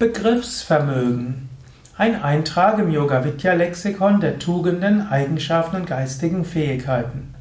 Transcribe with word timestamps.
Begriffsvermögen. 0.00 1.50
Ein 1.98 2.22
Eintrag 2.22 2.78
im 2.78 2.90
Yoga 2.90 3.22
Vidya 3.22 3.52
Lexikon 3.52 4.18
der 4.18 4.38
Tugenden, 4.38 5.06
Eigenschaften 5.06 5.76
und 5.76 5.86
geistigen 5.86 6.46
Fähigkeiten. 6.46 7.34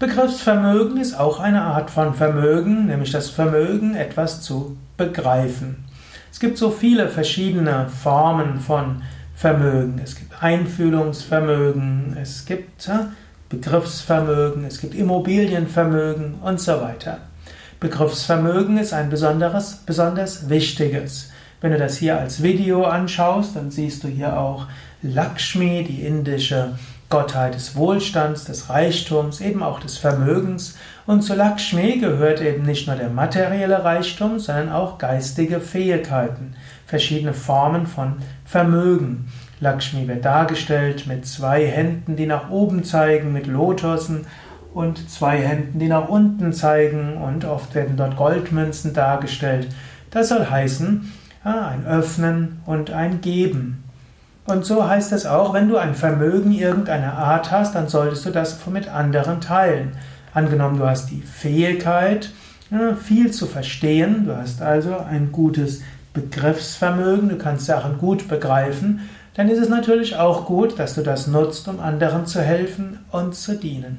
Begriffsvermögen 0.00 0.96
ist 0.96 1.14
auch 1.14 1.38
eine 1.38 1.62
Art 1.62 1.92
von 1.92 2.12
Vermögen, 2.14 2.86
nämlich 2.86 3.12
das 3.12 3.30
Vermögen, 3.30 3.94
etwas 3.94 4.42
zu 4.42 4.76
begreifen. 4.96 5.84
Es 6.32 6.40
gibt 6.40 6.58
so 6.58 6.72
viele 6.72 7.06
verschiedene 7.06 7.88
Formen 7.88 8.58
von 8.58 9.02
Vermögen. 9.36 10.00
Es 10.02 10.16
gibt 10.16 10.42
Einfühlungsvermögen, 10.42 12.16
es 12.20 12.44
gibt 12.46 12.88
äh, 12.88 13.04
Begriffsvermögen, 13.48 14.64
es 14.64 14.80
gibt 14.80 14.96
Immobilienvermögen 14.96 16.34
und 16.42 16.60
so 16.60 16.80
weiter. 16.80 17.18
Begriffsvermögen 17.78 18.78
ist 18.78 18.92
ein 18.92 19.08
besonderes, 19.08 19.84
besonders 19.86 20.48
wichtiges. 20.48 21.31
Wenn 21.62 21.70
du 21.70 21.78
das 21.78 21.96
hier 21.96 22.18
als 22.18 22.42
Video 22.42 22.82
anschaust, 22.84 23.54
dann 23.54 23.70
siehst 23.70 24.02
du 24.02 24.08
hier 24.08 24.36
auch 24.36 24.66
Lakshmi, 25.00 25.84
die 25.84 26.04
indische 26.04 26.76
Gottheit 27.08 27.54
des 27.54 27.76
Wohlstands, 27.76 28.46
des 28.46 28.68
Reichtums, 28.68 29.40
eben 29.40 29.62
auch 29.62 29.78
des 29.78 29.96
Vermögens. 29.96 30.76
Und 31.06 31.22
zu 31.22 31.34
Lakshmi 31.34 31.98
gehört 31.98 32.40
eben 32.40 32.64
nicht 32.64 32.88
nur 32.88 32.96
der 32.96 33.10
materielle 33.10 33.84
Reichtum, 33.84 34.40
sondern 34.40 34.72
auch 34.72 34.98
geistige 34.98 35.60
Fähigkeiten, 35.60 36.54
verschiedene 36.84 37.32
Formen 37.32 37.86
von 37.86 38.14
Vermögen. 38.44 39.28
Lakshmi 39.60 40.08
wird 40.08 40.24
dargestellt 40.24 41.06
mit 41.06 41.26
zwei 41.26 41.64
Händen, 41.64 42.16
die 42.16 42.26
nach 42.26 42.50
oben 42.50 42.82
zeigen, 42.82 43.32
mit 43.32 43.46
Lotussen 43.46 44.26
und 44.74 45.08
zwei 45.08 45.38
Händen, 45.38 45.78
die 45.78 45.86
nach 45.86 46.08
unten 46.08 46.52
zeigen 46.52 47.18
und 47.18 47.44
oft 47.44 47.72
werden 47.76 47.96
dort 47.96 48.16
Goldmünzen 48.16 48.94
dargestellt. 48.94 49.68
Das 50.10 50.30
soll 50.30 50.46
heißen, 50.50 51.12
ein 51.44 51.86
Öffnen 51.86 52.60
und 52.66 52.90
ein 52.90 53.20
Geben. 53.20 53.84
Und 54.46 54.64
so 54.64 54.88
heißt 54.88 55.12
es 55.12 55.26
auch, 55.26 55.54
wenn 55.54 55.68
du 55.68 55.76
ein 55.76 55.94
Vermögen 55.94 56.52
irgendeiner 56.52 57.14
Art 57.14 57.50
hast, 57.50 57.74
dann 57.74 57.88
solltest 57.88 58.26
du 58.26 58.30
das 58.30 58.64
mit 58.66 58.88
anderen 58.88 59.40
teilen. 59.40 59.92
Angenommen, 60.34 60.78
du 60.78 60.86
hast 60.86 61.10
die 61.10 61.22
Fähigkeit, 61.22 62.30
viel 63.00 63.30
zu 63.30 63.46
verstehen, 63.46 64.24
du 64.26 64.36
hast 64.36 64.62
also 64.62 64.96
ein 64.96 65.30
gutes 65.30 65.82
Begriffsvermögen, 66.14 67.28
du 67.28 67.36
kannst 67.36 67.66
Sachen 67.66 67.98
gut 67.98 68.28
begreifen, 68.28 69.08
dann 69.34 69.48
ist 69.48 69.58
es 69.58 69.68
natürlich 69.68 70.16
auch 70.16 70.46
gut, 70.46 70.78
dass 70.78 70.94
du 70.94 71.02
das 71.02 71.26
nutzt, 71.26 71.68
um 71.68 71.80
anderen 71.80 72.26
zu 72.26 72.40
helfen 72.40 72.98
und 73.10 73.34
zu 73.34 73.56
dienen. 73.56 73.98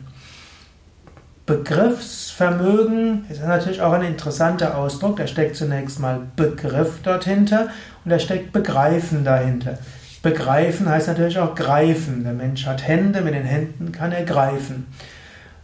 Begriffsvermögen 1.45 3.25
ist 3.29 3.45
natürlich 3.45 3.81
auch 3.81 3.91
ein 3.91 4.03
interessanter 4.03 4.77
Ausdruck. 4.77 5.17
Da 5.17 5.27
steckt 5.27 5.57
zunächst 5.57 5.99
mal 5.99 6.21
Begriff 6.37 6.99
dort 7.03 7.25
hinter 7.25 7.69
und 8.05 8.11
da 8.11 8.19
steckt 8.19 8.53
Begreifen 8.53 9.25
dahinter. 9.25 9.77
Begreifen 10.21 10.87
heißt 10.87 11.09
natürlich 11.09 11.39
auch 11.39 11.53
greifen. 11.53 12.23
Der 12.23 12.31
Mensch 12.31 12.65
hat 12.65 12.87
Hände, 12.87 13.19
mit 13.19 13.33
den 13.33 13.43
Händen 13.43 13.91
kann 13.91 14.13
er 14.13 14.23
greifen. 14.23 14.87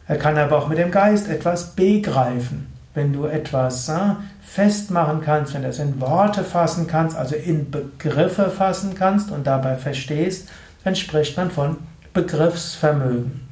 Er 0.05 0.17
kann 0.17 0.37
aber 0.37 0.57
auch 0.57 0.67
mit 0.67 0.77
dem 0.77 0.91
Geist 0.91 1.29
etwas 1.29 1.75
begreifen. 1.75 2.67
Wenn 2.93 3.13
du 3.13 3.25
etwas 3.25 3.87
äh, 3.87 4.15
festmachen 4.41 5.21
kannst, 5.21 5.53
wenn 5.53 5.61
du 5.61 5.69
es 5.69 5.79
in 5.79 6.01
Worte 6.01 6.43
fassen 6.43 6.87
kannst, 6.87 7.15
also 7.15 7.35
in 7.35 7.71
Begriffe 7.71 8.49
fassen 8.49 8.95
kannst 8.95 9.31
und 9.31 9.47
dabei 9.47 9.75
verstehst, 9.75 10.49
dann 10.83 10.95
spricht 10.95 11.37
man 11.37 11.51
von 11.51 11.77
Begriffsvermögen. 12.13 13.47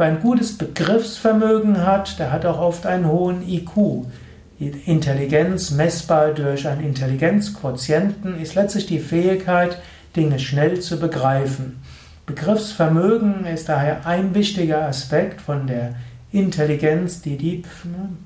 Wer 0.00 0.06
ein 0.06 0.20
gutes 0.20 0.56
Begriffsvermögen 0.56 1.84
hat, 1.84 2.18
der 2.18 2.32
hat 2.32 2.46
auch 2.46 2.58
oft 2.58 2.86
einen 2.86 3.06
hohen 3.06 3.46
IQ. 3.46 4.06
Intelligenz, 4.86 5.72
messbar 5.72 6.32
durch 6.32 6.66
einen 6.66 6.80
Intelligenzquotienten, 6.80 8.40
ist 8.40 8.54
letztlich 8.54 8.86
die 8.86 8.98
Fähigkeit, 8.98 9.76
Dinge 10.16 10.38
schnell 10.38 10.80
zu 10.80 10.98
begreifen. 10.98 11.82
Begriffsvermögen 12.24 13.44
ist 13.44 13.68
daher 13.68 14.06
ein 14.06 14.34
wichtiger 14.34 14.86
Aspekt 14.86 15.42
von 15.42 15.66
der 15.66 15.96
Intelligenz, 16.32 17.20
die 17.20 17.36
die 17.36 17.62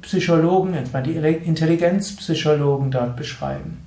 Psychologen, 0.02 0.74
etwa 0.74 1.00
die 1.00 1.16
Intelligenzpsychologen 1.16 2.92
dort 2.92 3.16
beschreiben. 3.16 3.84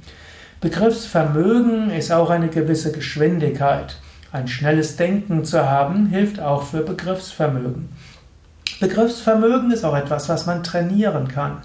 Begriffsvermögen 0.60 1.92
ist 1.92 2.12
auch 2.12 2.32
eine 2.32 2.50
gewisse 2.50 2.92
Geschwindigkeit. 2.92 3.96
Ein 4.32 4.48
schnelles 4.48 4.98
Denken 4.98 5.46
zu 5.46 5.66
haben, 5.66 6.08
hilft 6.08 6.40
auch 6.40 6.64
für 6.64 6.82
Begriffsvermögen. 6.82 7.90
Begriffsvermögen 8.80 9.72
ist 9.72 9.84
auch 9.86 9.96
etwas, 9.96 10.28
was 10.30 10.46
man 10.46 10.64
trainieren 10.64 11.28
kann. 11.28 11.62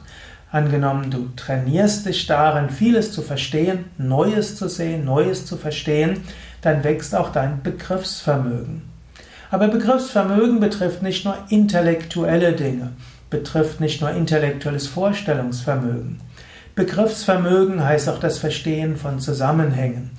Angenommen, 0.50 1.10
du 1.10 1.28
trainierst 1.34 2.06
dich 2.06 2.26
darin, 2.26 2.70
vieles 2.70 3.12
zu 3.12 3.22
verstehen, 3.22 3.86
Neues 3.98 4.56
zu 4.56 4.68
sehen, 4.68 5.04
Neues 5.04 5.44
zu 5.44 5.56
verstehen, 5.56 6.20
dann 6.60 6.84
wächst 6.84 7.14
auch 7.14 7.32
dein 7.32 7.62
Begriffsvermögen. 7.62 8.82
Aber 9.50 9.68
Begriffsvermögen 9.68 10.60
betrifft 10.60 11.02
nicht 11.02 11.24
nur 11.24 11.36
intellektuelle 11.48 12.52
Dinge, 12.52 12.92
betrifft 13.28 13.80
nicht 13.80 14.00
nur 14.00 14.10
intellektuelles 14.10 14.86
Vorstellungsvermögen. 14.86 16.20
Begriffsvermögen 16.74 17.84
heißt 17.84 18.08
auch 18.08 18.20
das 18.20 18.38
Verstehen 18.38 18.96
von 18.96 19.20
Zusammenhängen. 19.20 20.10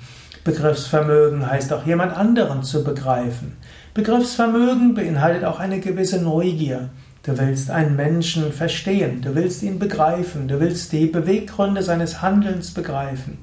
Begriffsvermögen 0.44 1.50
heißt 1.50 1.72
auch 1.72 1.86
jemand 1.86 2.14
anderen 2.14 2.62
zu 2.62 2.84
begreifen. 2.84 3.56
Begriffsvermögen 3.94 4.94
beinhaltet 4.94 5.44
auch 5.44 5.58
eine 5.58 5.80
gewisse 5.80 6.20
Neugier. 6.22 6.90
Du 7.22 7.38
willst 7.38 7.70
einen 7.70 7.96
Menschen 7.96 8.52
verstehen, 8.52 9.22
du 9.22 9.34
willst 9.34 9.62
ihn 9.62 9.78
begreifen, 9.78 10.46
du 10.46 10.60
willst 10.60 10.92
die 10.92 11.06
Beweggründe 11.06 11.82
seines 11.82 12.20
Handelns 12.20 12.74
begreifen. 12.74 13.38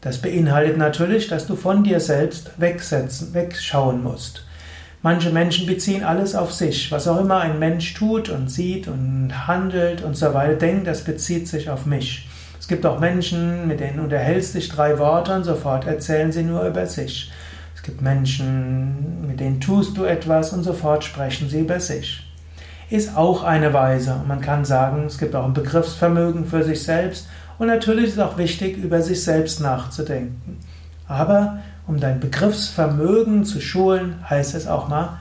Das 0.00 0.18
beinhaltet 0.18 0.78
natürlich, 0.78 1.28
dass 1.28 1.46
du 1.46 1.54
von 1.54 1.84
dir 1.84 2.00
selbst 2.00 2.50
wegsetzen, 2.58 3.32
wegschauen 3.34 4.02
musst. 4.02 4.44
Manche 5.02 5.30
Menschen 5.30 5.66
beziehen 5.66 6.02
alles 6.02 6.34
auf 6.34 6.52
sich. 6.52 6.90
Was 6.90 7.06
auch 7.06 7.20
immer 7.20 7.38
ein 7.38 7.60
Mensch 7.60 7.94
tut 7.94 8.28
und 8.28 8.50
sieht 8.50 8.88
und 8.88 9.46
handelt 9.46 10.02
und 10.02 10.16
so 10.16 10.34
weiter, 10.34 10.54
denkt, 10.54 10.88
das 10.88 11.04
bezieht 11.04 11.46
sich 11.46 11.70
auf 11.70 11.86
mich. 11.86 12.28
Es 12.72 12.74
gibt 12.74 12.86
auch 12.86 13.00
Menschen, 13.00 13.68
mit 13.68 13.80
denen 13.80 14.00
unterhältst 14.00 14.54
dich 14.54 14.70
drei 14.70 14.98
Worte 14.98 15.34
und 15.34 15.44
sofort 15.44 15.86
erzählen 15.86 16.32
sie 16.32 16.42
nur 16.42 16.66
über 16.66 16.86
sich. 16.86 17.30
Es 17.76 17.82
gibt 17.82 18.00
Menschen, 18.00 19.26
mit 19.26 19.40
denen 19.40 19.60
tust 19.60 19.98
du 19.98 20.04
etwas 20.04 20.54
und 20.54 20.62
sofort 20.62 21.04
sprechen 21.04 21.50
sie 21.50 21.60
über 21.60 21.80
sich. 21.80 22.26
Ist 22.88 23.14
auch 23.14 23.44
eine 23.44 23.74
Weise. 23.74 24.22
Man 24.26 24.40
kann 24.40 24.64
sagen, 24.64 25.04
es 25.04 25.18
gibt 25.18 25.34
auch 25.34 25.44
ein 25.44 25.52
Begriffsvermögen 25.52 26.46
für 26.46 26.64
sich 26.64 26.82
selbst 26.82 27.28
und 27.58 27.66
natürlich 27.66 28.06
ist 28.06 28.12
es 28.14 28.20
auch 28.20 28.38
wichtig, 28.38 28.78
über 28.78 29.02
sich 29.02 29.22
selbst 29.22 29.60
nachzudenken. 29.60 30.58
Aber 31.06 31.58
um 31.86 32.00
dein 32.00 32.20
Begriffsvermögen 32.20 33.44
zu 33.44 33.60
schulen, 33.60 34.14
heißt 34.30 34.54
es 34.54 34.66
auch 34.66 34.88
mal, 34.88 35.18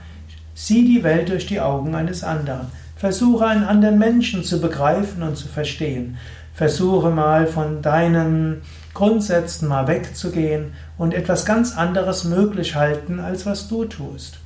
sieh 0.54 0.86
die 0.86 1.04
Welt 1.04 1.28
durch 1.28 1.48
die 1.48 1.60
Augen 1.60 1.96
eines 1.96 2.24
anderen. 2.24 2.68
Versuche 2.96 3.48
einen 3.48 3.64
anderen 3.64 3.98
Menschen 3.98 4.44
zu 4.44 4.62
begreifen 4.62 5.24
und 5.24 5.36
zu 5.36 5.50
verstehen. 5.50 6.18
Versuche 6.54 7.10
mal 7.10 7.48
von 7.48 7.82
deinen 7.82 8.62
Grundsätzen 8.94 9.68
mal 9.68 9.88
wegzugehen 9.88 10.74
und 10.98 11.14
etwas 11.14 11.46
ganz 11.46 11.78
anderes 11.78 12.26
möglich 12.26 12.76
halten, 12.76 13.20
als 13.20 13.46
was 13.46 13.68
du 13.68 13.86
tust. 13.86 14.40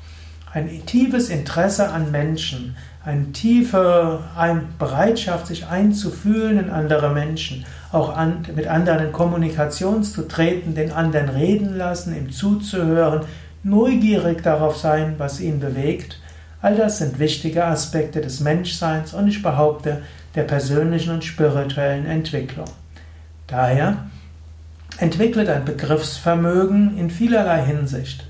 Ein 0.53 0.85
tiefes 0.85 1.29
Interesse 1.29 1.89
an 1.89 2.11
Menschen, 2.11 2.77
eine 3.03 3.31
tiefe 3.33 4.19
Bereitschaft, 4.79 5.47
sich 5.47 5.67
einzufühlen 5.67 6.57
in 6.57 6.69
andere 6.69 7.09
Menschen, 7.09 7.65
auch 7.91 8.15
an, 8.15 8.45
mit 8.55 8.67
anderen 8.67 9.07
in 9.07 9.11
Kommunikation 9.11 10.03
zu 10.03 10.27
treten, 10.27 10.73
den 10.73 10.91
anderen 10.91 11.29
reden 11.29 11.75
lassen, 11.77 12.15
ihm 12.15 12.31
zuzuhören, 12.31 13.21
neugierig 13.63 14.43
darauf 14.43 14.77
sein, 14.77 15.15
was 15.17 15.39
ihn 15.39 15.59
bewegt. 15.59 16.19
All 16.65 16.75
das 16.75 16.97
sind 16.97 17.19
wichtige 17.19 17.63
Aspekte 17.63 18.21
des 18.21 18.39
Menschseins 18.39 19.13
und 19.13 19.27
ich 19.27 19.43
behaupte, 19.43 20.01
der 20.33 20.41
persönlichen 20.41 21.13
und 21.13 21.23
spirituellen 21.23 22.07
Entwicklung. 22.07 22.65
Daher 23.45 24.07
entwickle 24.97 25.45
dein 25.45 25.63
Begriffsvermögen 25.63 26.97
in 26.97 27.11
vielerlei 27.11 27.63
Hinsicht. 27.63 28.25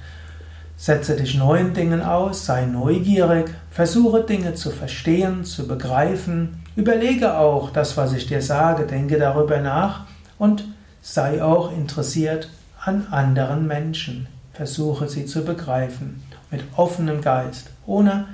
Setze 0.76 1.16
dich 1.16 1.36
neuen 1.36 1.74
Dingen 1.74 2.02
aus, 2.02 2.46
sei 2.46 2.66
neugierig, 2.66 3.52
versuche 3.72 4.26
Dinge 4.26 4.54
zu 4.54 4.70
verstehen, 4.70 5.46
zu 5.46 5.66
begreifen, 5.66 6.62
überlege 6.76 7.38
auch 7.38 7.70
das, 7.70 7.96
was 7.96 8.12
ich 8.12 8.28
dir 8.28 8.42
sage, 8.42 8.86
denke 8.86 9.18
darüber 9.18 9.60
nach 9.60 10.08
und 10.38 10.66
sei 11.02 11.42
auch 11.42 11.72
interessiert 11.72 12.50
an 12.84 13.08
anderen 13.12 13.66
Menschen. 13.66 14.28
Versuche 14.56 15.10
sie 15.10 15.26
zu 15.26 15.44
begreifen 15.44 16.24
mit 16.50 16.64
offenem 16.76 17.22
Geist, 17.22 17.72
ohne 17.86 18.28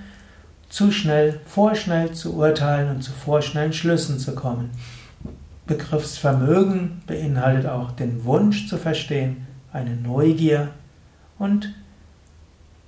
zu 0.69 0.91
schnell, 0.91 1.39
vorschnell 1.45 2.12
zu 2.13 2.35
urteilen 2.35 2.89
und 2.89 3.01
zu 3.01 3.12
vorschnellen 3.12 3.73
Schlüssen 3.73 4.19
zu 4.19 4.35
kommen. 4.35 4.69
Begriffsvermögen 5.65 7.01
beinhaltet 7.07 7.65
auch 7.65 7.91
den 7.91 8.23
Wunsch 8.23 8.68
zu 8.68 8.77
verstehen, 8.77 9.47
eine 9.73 9.95
Neugier 9.95 10.69
und 11.39 11.73